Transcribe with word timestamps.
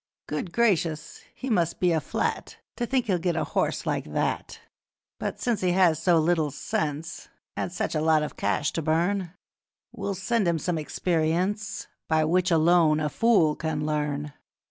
Good 0.25 0.51
gracious! 0.51 1.21
he 1.35 1.47
must 1.47 1.79
be 1.79 1.91
a 1.91 2.01
flat 2.01 2.57
To 2.77 2.87
think 2.87 3.05
he'll 3.05 3.19
get 3.19 3.35
a 3.35 3.43
horse 3.43 3.85
like 3.85 4.11
that! 4.13 4.59
'But 5.19 5.39
since 5.39 5.61
he 5.61 5.73
has 5.73 6.01
so 6.01 6.17
little 6.17 6.49
sense 6.49 7.29
And 7.55 7.71
such 7.71 7.93
a 7.93 8.01
lot 8.01 8.23
of 8.23 8.35
cash 8.35 8.71
to 8.73 8.81
burn, 8.81 9.35
We'll 9.91 10.15
sell 10.15 10.43
him 10.43 10.57
some 10.57 10.79
experience 10.79 11.85
By 12.09 12.25
which 12.25 12.49
alone 12.49 12.99
a 12.99 13.09
fool 13.09 13.55
can 13.55 13.85
learn. 13.85 14.33